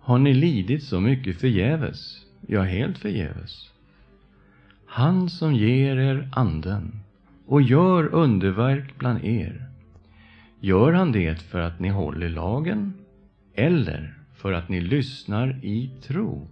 [0.00, 3.70] Har ni lidit så mycket förgäves, ja, helt förgäves?
[4.86, 7.00] Han som ger er Anden
[7.46, 9.68] och gör underverk bland er,
[10.60, 12.94] gör han det för att ni håller lagen
[13.54, 16.48] eller för att ni lyssnar i tro?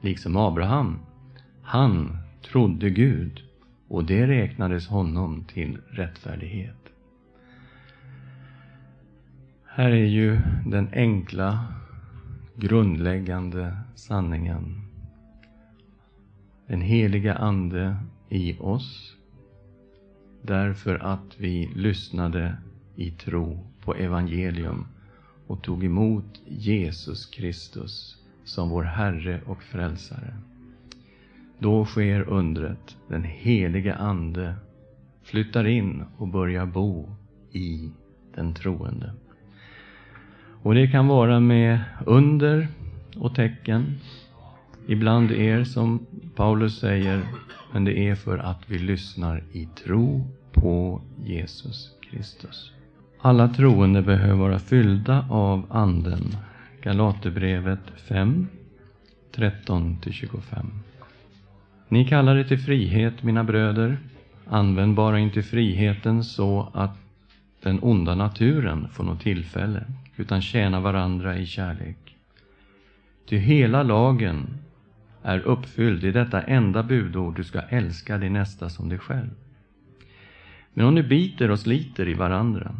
[0.00, 0.98] Liksom Abraham,
[1.62, 3.42] han trodde Gud
[3.88, 6.81] och det räknades honom till rättfärdighet.
[9.74, 11.66] Här är ju den enkla,
[12.56, 14.80] grundläggande sanningen.
[16.66, 17.96] Den heliga Ande
[18.28, 19.16] i oss
[20.42, 22.56] därför att vi lyssnade
[22.96, 24.86] i tro på evangelium
[25.46, 30.36] och tog emot Jesus Kristus som vår Herre och Frälsare.
[31.58, 32.96] Då sker undret.
[33.08, 34.54] Den helige Ande
[35.22, 37.16] flyttar in och börjar bo
[37.52, 37.90] i
[38.34, 39.12] den troende.
[40.62, 42.68] Och det kan vara med under
[43.16, 44.00] och tecken.
[44.86, 47.20] Ibland er som Paulus säger,
[47.72, 52.72] men det är för att vi lyssnar i tro på Jesus Kristus.
[53.20, 56.36] Alla troende behöver vara fyllda av Anden.
[56.82, 58.48] Galaterbrevet 5,
[59.34, 60.66] 13-25.
[61.88, 63.98] Ni kallar det till frihet, mina bröder.
[64.46, 66.96] Använd bara inte friheten så att
[67.62, 69.84] den onda naturen får något tillfälle,
[70.16, 72.16] utan tjäna varandra i kärlek.
[73.28, 74.46] Ty hela lagen
[75.22, 79.30] är uppfylld i detta enda budord, du ska älska din nästa som dig själv.
[80.74, 82.74] Men om ni biter och sliter i varandra,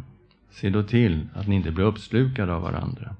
[0.49, 3.15] se då till att ni inte blir uppslukade av varandra.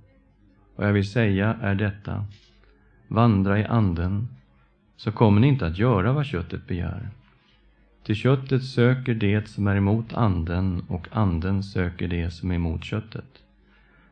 [0.76, 2.26] Vad jag vill säga är detta,
[3.08, 4.28] vandra i anden,
[4.95, 7.10] så kommer ni inte att göra vad köttet begär.
[8.04, 12.84] Till köttet söker det som är emot anden och anden söker det som är emot
[12.84, 13.44] köttet.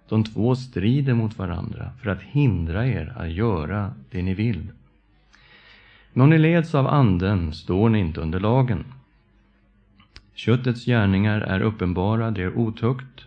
[0.10, 4.67] De två strider mot varandra för att hindra er att göra det ni vill.
[6.13, 8.84] Men om ni leds av anden står ni inte under lagen.
[10.34, 13.25] Köttets gärningar är uppenbara, det är otukt,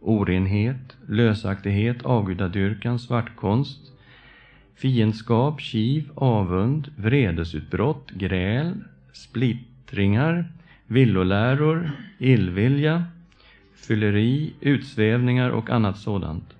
[0.00, 3.92] orenhet, lösaktighet, avgudadyrkan, svartkonst,
[4.74, 8.74] fiendskap, kiv, avund, vredesutbrott, gräl,
[9.12, 10.44] split, splittringar,
[10.86, 13.04] villoläror, illvilja,
[13.74, 16.56] fylleri, utsvävningar och annat sådant.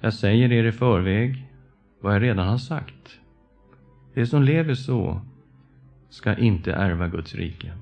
[0.00, 1.46] Jag säger er i förväg
[2.00, 3.20] vad jag redan har sagt.
[4.14, 5.20] Det som lever så
[6.10, 7.72] ska inte ärva Guds rike.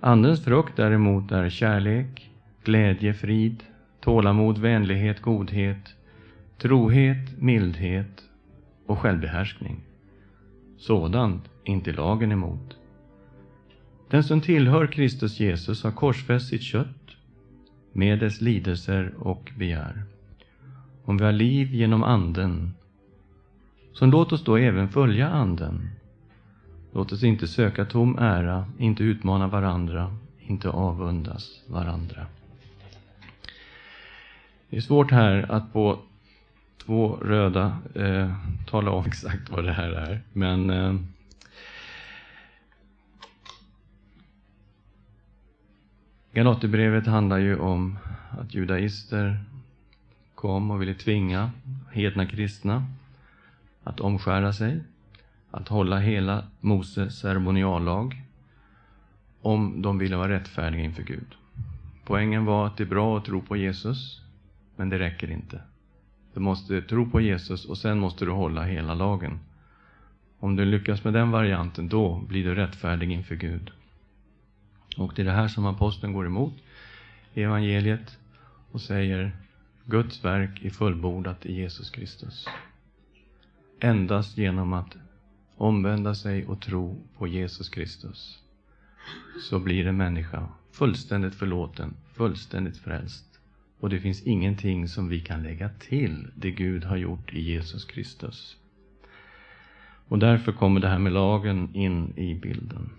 [0.00, 2.30] Andens frukt däremot är kärlek,
[2.64, 3.64] glädje, frid,
[4.00, 5.96] tålamod, vänlighet, godhet,
[6.58, 8.22] trohet, mildhet
[8.86, 9.87] och självbehärskning.
[10.78, 12.76] Sådant är inte lagen emot.
[14.10, 17.16] Den som tillhör Kristus Jesus har korsfäst sitt kött
[17.92, 20.02] med dess lidelser och begär.
[21.04, 22.74] Om vi har liv genom Anden,
[23.92, 25.88] så låt oss då även följa Anden.
[26.92, 32.26] Låt oss inte söka tom ära, inte utmana varandra, inte avundas varandra.
[34.70, 35.98] Det är svårt här att på
[36.88, 38.32] två röda eh,
[38.66, 40.94] tala om exakt vad det här är, men eh,
[46.32, 47.98] Galaterbrevet handlar ju om
[48.30, 49.44] att judaister
[50.34, 51.50] kom och ville tvinga
[51.92, 52.86] hedna kristna
[53.84, 54.80] att omskära sig,
[55.50, 58.22] att hålla hela Moses ceremoniallag
[59.42, 61.34] om de ville vara rättfärdiga inför Gud.
[62.04, 64.22] Poängen var att det är bra att tro på Jesus,
[64.76, 65.60] men det räcker inte.
[66.34, 69.38] Du måste tro på Jesus och sen måste du hålla hela lagen.
[70.38, 73.70] Om du lyckas med den varianten, då blir du rättfärdig inför Gud.
[74.96, 76.54] Och det är det här som aposteln går emot
[77.34, 78.18] i evangeliet
[78.72, 79.36] och säger
[79.84, 82.48] Guds verk är fullbordat i Jesus Kristus.
[83.80, 84.96] Endast genom att
[85.56, 88.42] omvända sig och tro på Jesus Kristus
[89.50, 93.27] så blir en människa fullständigt förlåten, fullständigt frälst.
[93.80, 97.84] Och det finns ingenting som vi kan lägga till det Gud har gjort i Jesus
[97.84, 98.56] Kristus.
[100.08, 102.90] Och därför kommer det här med lagen in i bilden.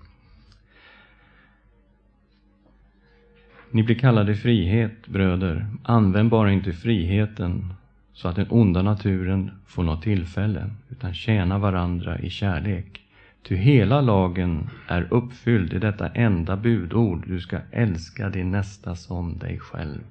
[3.71, 5.67] Ni blir kallade frihet, bröder.
[5.83, 7.73] Använd bara inte friheten
[8.13, 13.01] så att den onda naturen får något tillfälle, utan tjäna varandra i kärlek.
[13.43, 19.37] Ty hela lagen är uppfylld i detta enda budord, du ska älska din nästa som
[19.37, 20.01] dig själv.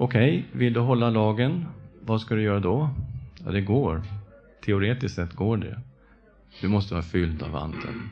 [0.00, 1.66] Okej, okay, vill du hålla lagen,
[2.00, 2.90] vad ska du göra då?
[3.44, 4.02] Ja, det går.
[4.64, 5.80] Teoretiskt sett går det.
[6.60, 8.10] Du måste vara fylld av Anden.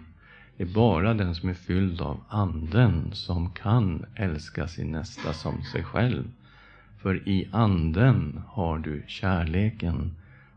[0.57, 5.63] Det är bara den som är fylld av Anden som kan älska sin nästa som
[5.63, 6.25] sig själv.
[6.99, 10.15] För i Anden har du kärleken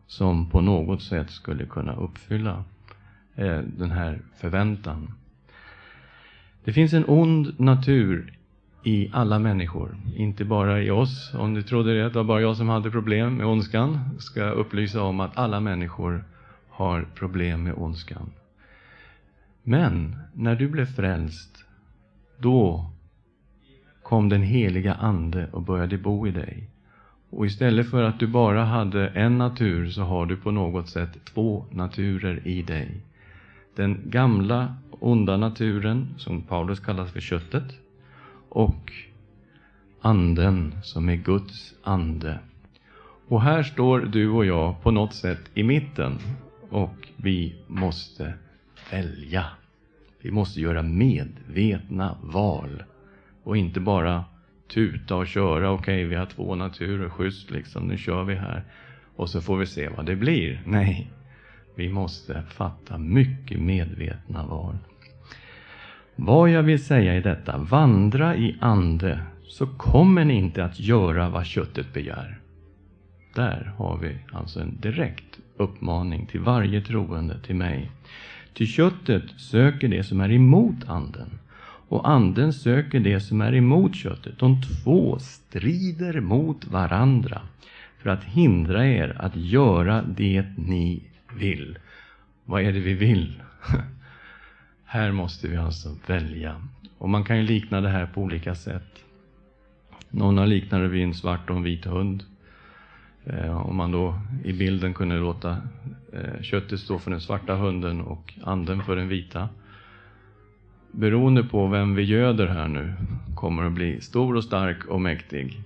[0.07, 2.63] som på något sätt skulle kunna uppfylla
[3.35, 5.13] eh, den här förväntan.
[6.63, 8.38] Det finns en ond natur
[8.83, 11.33] i alla människor, inte bara i oss.
[11.33, 14.53] Om du trodde det, det var bara jag som hade problem med ondskan, ska jag
[14.53, 16.23] upplysa om att alla människor
[16.69, 18.31] har problem med ondskan.
[19.63, 21.65] Men när du blev frälst,
[22.37, 22.89] då
[24.03, 26.69] kom den heliga Ande och började bo i dig.
[27.29, 31.25] Och istället för att du bara hade en natur så har du på något sätt
[31.33, 33.01] två naturer i dig.
[33.75, 37.63] Den gamla onda naturen, som Paulus kallar för köttet,
[38.49, 38.91] och
[40.01, 42.39] anden som är Guds ande.
[43.27, 46.17] Och här står du och jag på något sätt i mitten
[46.69, 48.33] och vi måste
[48.91, 49.45] välja.
[50.21, 52.83] Vi måste göra medvetna val
[53.43, 54.23] och inte bara
[54.67, 55.71] tuta och köra.
[55.71, 58.63] Okej, okay, vi har två naturer, schysst liksom, nu kör vi här
[59.15, 60.61] och så får vi se vad det blir.
[60.65, 61.11] Nej,
[61.75, 64.77] vi måste fatta mycket medvetna val.
[66.21, 71.29] Vad jag vill säga i detta, vandra i ande, så kommer ni inte att göra
[71.29, 72.39] vad köttet begär.
[73.35, 77.91] Där har vi alltså en direkt uppmaning till varje troende, till mig.
[78.53, 81.29] Ty köttet söker det som är emot anden,
[81.87, 84.39] och anden söker det som är emot köttet.
[84.39, 87.41] De två strider mot varandra
[87.97, 91.03] för att hindra er att göra det ni
[91.39, 91.77] vill.
[92.45, 93.41] Vad är det vi vill?
[94.91, 96.55] här måste vi alltså välja.
[96.97, 99.03] Och man kan ju likna det här på olika sätt.
[100.09, 102.23] Någon har liknat det vid en svart och en vit hund.
[103.25, 105.57] Eh, om man då i bilden kunde låta
[106.13, 109.49] eh, köttet stå för den svarta hunden och anden för den vita.
[110.91, 112.93] Beroende på vem vi göder här nu
[113.35, 115.63] kommer att bli stor och stark och mäktig.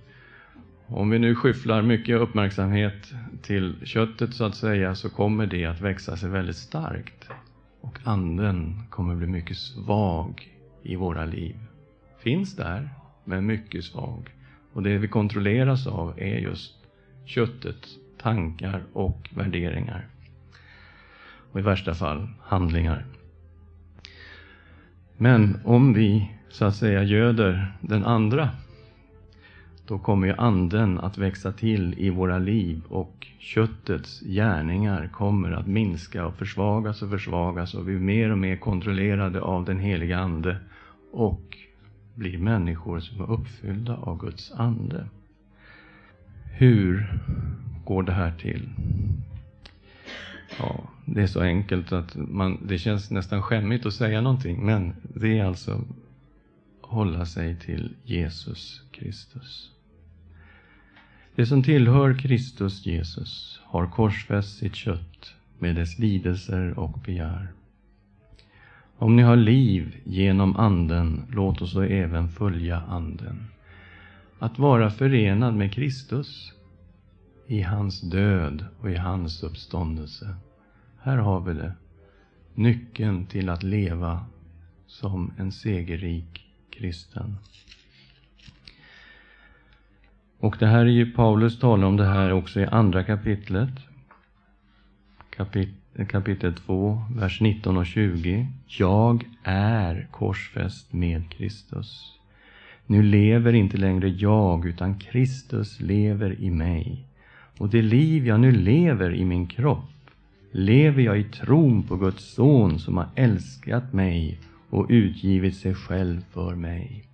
[0.86, 3.12] Om vi nu skyfflar mycket uppmärksamhet
[3.42, 7.30] till köttet så att säga så kommer det att växa sig väldigt starkt.
[7.84, 10.48] Och anden kommer bli mycket svag
[10.82, 11.56] i våra liv.
[12.18, 12.90] Finns där,
[13.24, 14.30] men mycket svag.
[14.72, 16.74] Och det vi kontrolleras av är just
[17.24, 17.88] köttet,
[18.22, 20.08] tankar och värderingar.
[21.52, 23.06] Och i värsta fall handlingar.
[25.16, 28.50] Men om vi så att säga göder den andra,
[29.86, 35.66] då kommer ju anden att växa till i våra liv och köttets gärningar kommer att
[35.66, 40.56] minska och försvagas och försvagas och bli mer och mer kontrollerade av den heliga Ande
[41.12, 41.56] och
[42.14, 45.06] blir människor som är uppfyllda av Guds ande.
[46.50, 47.20] Hur
[47.84, 48.68] går det här till?
[50.58, 54.92] Ja, det är så enkelt att man, det känns nästan skämmigt att säga någonting, men
[55.02, 55.80] det är alltså
[56.80, 59.73] hålla sig till Jesus Kristus.
[61.36, 67.52] Det som tillhör Kristus Jesus har korsfäst sitt kött med dess lidelser och begär.
[68.96, 73.46] Om ni har liv genom Anden, låt oss då även följa Anden
[74.38, 76.52] att vara förenad med Kristus
[77.46, 80.36] i hans död och i hans uppståndelse.
[81.00, 81.72] Här har vi det.
[82.54, 84.26] Nyckeln till att leva
[84.86, 87.36] som en segerrik kristen.
[90.44, 93.70] Och det här är ju Paulus talar om det här också i andra kapitlet.
[95.30, 95.68] Kapit
[96.08, 98.46] kapitel 2, vers 19 och 20.
[98.66, 102.18] Jag är korsfäst med Kristus.
[102.86, 107.06] Nu lever inte längre jag, utan Kristus lever i mig.
[107.58, 110.10] Och det liv jag nu lever i min kropp
[110.50, 114.40] lever jag i tron på Guds son som har älskat mig
[114.70, 117.04] och utgivit sig själv för mig.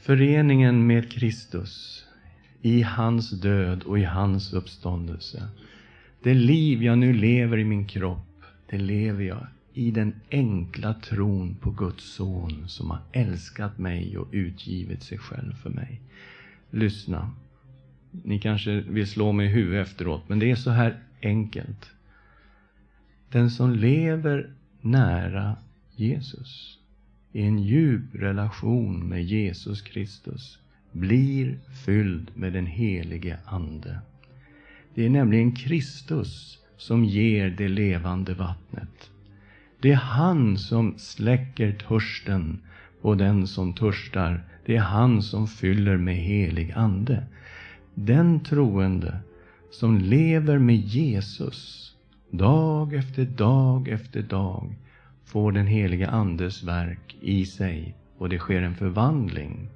[0.00, 2.04] Föreningen med Kristus
[2.62, 5.48] i hans död och i hans uppståndelse.
[6.22, 11.56] Det liv jag nu lever i min kropp, det lever jag i den enkla tron
[11.60, 16.00] på Guds son som har älskat mig och utgivit sig själv för mig.
[16.70, 17.30] Lyssna.
[18.10, 21.90] Ni kanske vill slå mig i huvudet efteråt, men det är så här enkelt.
[23.30, 25.56] Den som lever nära
[25.96, 26.78] Jesus,
[27.32, 30.58] i en djup relation med Jesus Kristus,
[30.92, 33.98] blir fylld med den helige Ande.
[34.94, 39.10] Det är nämligen Kristus som ger det levande vattnet.
[39.80, 42.60] Det är han som släcker törsten
[43.02, 44.44] på den som törstar.
[44.66, 47.26] Det är han som fyller med helig ande.
[47.94, 49.18] Den troende
[49.70, 51.94] som lever med Jesus
[52.30, 54.76] dag efter dag efter dag
[55.28, 59.68] får den heliga Andes verk i sig och det sker en förvandling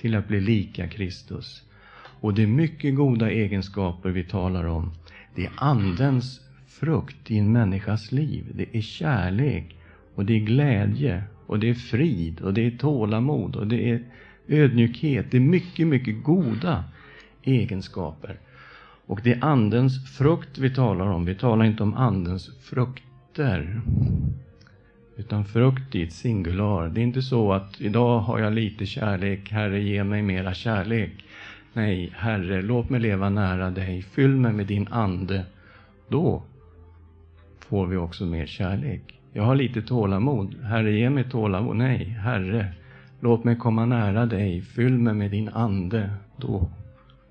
[0.00, 1.62] till att bli lika Kristus.
[2.20, 4.92] Och det är mycket goda egenskaper vi talar om.
[5.34, 8.44] Det är Andens frukt i en människas liv.
[8.54, 9.76] Det är kärlek
[10.14, 14.04] och det är glädje och det är frid och det är tålamod och det är
[14.48, 15.26] ödmjukhet.
[15.30, 16.84] Det är mycket, mycket goda
[17.42, 18.38] egenskaper.
[19.06, 21.24] Och det är Andens frukt vi talar om.
[21.24, 23.80] Vi talar inte om Andens frukter.
[25.16, 26.88] Utan frukt i ett singular.
[26.88, 31.24] Det är inte så att idag har jag lite kärlek, Herre ge mig mera kärlek.
[31.72, 34.02] Nej, Herre, låt mig leva nära dig.
[34.02, 35.44] Fyll mig med din Ande.
[36.08, 36.42] Då
[37.58, 39.20] får vi också mer kärlek.
[39.32, 40.54] Jag har lite tålamod.
[40.62, 41.76] Herre, ge mig tålamod.
[41.76, 42.72] Nej, Herre,
[43.20, 44.62] låt mig komma nära dig.
[44.62, 46.10] Fyll mig med din ande.
[46.36, 46.70] Då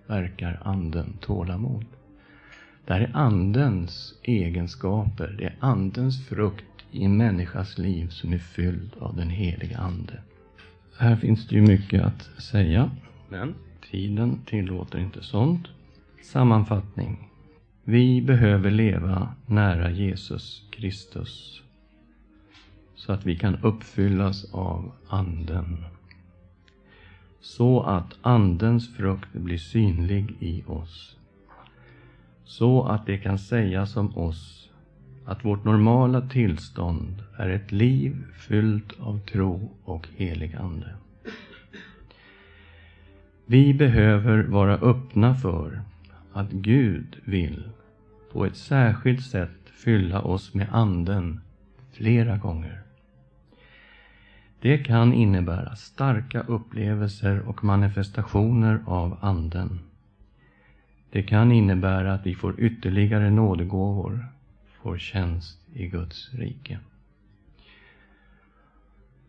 [0.08, 1.86] verkar anden tålamod.
[2.86, 5.36] Det här är andens egenskaper.
[5.38, 10.22] Det är andens frukt i en människas liv som är fylld av den heliga ande.
[10.98, 12.92] Här finns det ju mycket att säga,
[13.30, 13.56] men
[13.92, 15.68] tiden tillåter inte sånt.
[16.24, 17.30] Sammanfattning.
[17.84, 21.62] Vi behöver leva nära Jesus Kristus
[22.96, 25.86] så att vi kan uppfyllas av Anden.
[27.42, 31.18] Så att Andens frukt blir synlig i oss.
[32.44, 34.63] Så att det kan sägas om oss
[35.26, 40.96] att vårt normala tillstånd är ett liv fyllt av tro och helig Ande.
[43.46, 45.82] Vi behöver vara öppna för
[46.34, 47.70] att Gud vill
[48.32, 51.42] på ett särskilt sätt fylla oss med Anden
[51.92, 52.82] flera gånger.
[54.62, 59.80] Det kan innebära starka upplevelser och manifestationer av Anden.
[61.10, 64.28] Det kan innebära att vi får ytterligare nådegåvor,
[64.84, 66.80] får tjänst i Guds rike.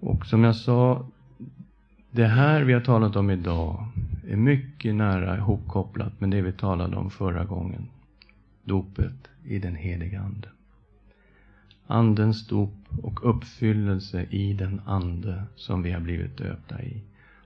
[0.01, 1.07] Och som jag sa,
[2.11, 3.87] det här vi har talat om idag
[4.29, 7.89] är mycket nära ihopkopplat med det vi talade om förra gången.
[8.65, 10.49] Dopet i den heliga Ande.
[11.87, 17.03] Andens dop och uppfyllelse i den Ande som vi har blivit döpta i.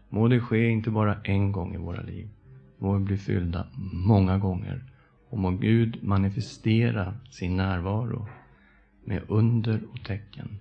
[0.08, 2.28] Må det ske inte bara en gång i våra liv.
[2.78, 4.84] Må vi bli fyllda många gånger.
[5.30, 8.28] Och må Gud manifestera sin närvaro
[9.04, 10.58] med under och tecken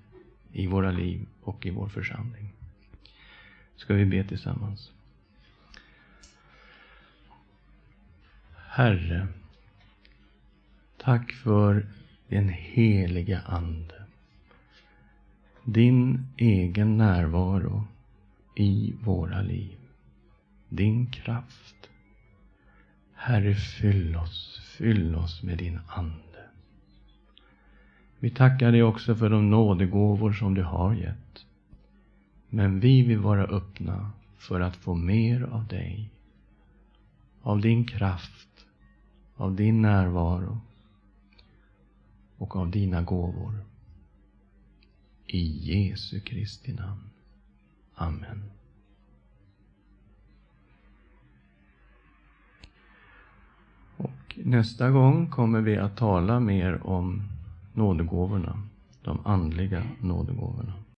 [0.52, 2.54] i våra liv och i vår församling.
[3.76, 4.92] Ska vi be tillsammans?
[8.78, 9.28] Herre,
[10.98, 11.88] tack för
[12.28, 14.04] den heliga Ande.
[15.64, 17.88] Din egen närvaro
[18.56, 19.78] i våra liv.
[20.70, 21.90] Din kraft.
[23.14, 26.50] Herre, fyll oss, fyll oss med din Ande.
[28.20, 31.46] Vi tackar dig också för de nådegåvor som du har gett.
[32.50, 36.10] Men vi vill vara öppna för att få mer av dig.
[37.42, 38.66] Av din kraft,
[39.36, 40.62] av din närvaro
[42.38, 43.66] och av dina gåvor.
[45.26, 47.10] I Jesu Kristi namn.
[47.96, 48.52] Amen.
[53.98, 57.22] Och nästa gång kommer vi att tala mer om
[57.74, 58.62] nådegåvorna,
[59.02, 60.74] de andliga nådegåvorna.